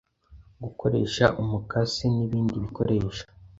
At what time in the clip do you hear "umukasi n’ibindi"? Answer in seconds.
1.41-2.55